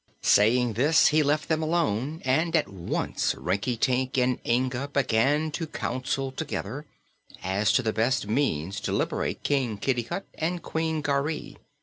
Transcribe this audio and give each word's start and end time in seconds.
Saying 0.23 0.73
this, 0.73 1.09
he 1.09 1.21
left 1.21 1.47
them 1.47 1.61
alone 1.61 2.23
and 2.25 2.55
at 2.55 2.67
once 2.67 3.35
Rinkitink 3.35 4.17
and 4.17 4.39
Inga 4.43 4.87
began 4.87 5.51
to 5.51 5.67
counsel 5.67 6.31
together 6.31 6.87
as 7.43 7.71
to 7.73 7.83
the 7.83 7.93
best 7.93 8.25
means 8.25 8.79
to 8.79 8.91
liberate 8.93 9.43
King 9.43 9.77
Kitticut 9.77 10.23
and 10.33 10.63
Queen 10.63 11.03
Garee. 11.03 11.57